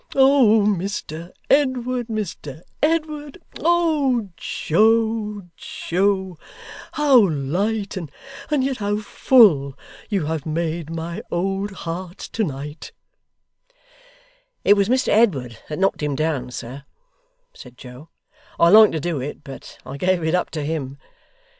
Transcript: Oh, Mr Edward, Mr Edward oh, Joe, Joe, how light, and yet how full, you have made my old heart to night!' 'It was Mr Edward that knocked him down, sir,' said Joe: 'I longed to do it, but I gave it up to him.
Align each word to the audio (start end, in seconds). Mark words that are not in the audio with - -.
Oh, 0.15 0.65
Mr 0.67 1.31
Edward, 1.47 2.07
Mr 2.07 2.61
Edward 2.81 3.37
oh, 3.59 4.31
Joe, 4.35 5.43
Joe, 5.55 6.39
how 6.93 7.19
light, 7.29 7.95
and 7.97 8.09
yet 8.49 8.77
how 8.77 8.97
full, 8.97 9.77
you 10.09 10.25
have 10.25 10.43
made 10.43 10.89
my 10.89 11.21
old 11.29 11.69
heart 11.73 12.17
to 12.17 12.43
night!' 12.43 12.93
'It 14.63 14.73
was 14.73 14.89
Mr 14.89 15.09
Edward 15.09 15.59
that 15.69 15.77
knocked 15.77 16.01
him 16.01 16.15
down, 16.15 16.49
sir,' 16.49 16.83
said 17.53 17.77
Joe: 17.77 18.09
'I 18.59 18.69
longed 18.69 18.93
to 18.93 18.99
do 18.99 19.21
it, 19.21 19.43
but 19.43 19.77
I 19.85 19.97
gave 19.97 20.23
it 20.23 20.33
up 20.33 20.49
to 20.49 20.63
him. 20.63 20.97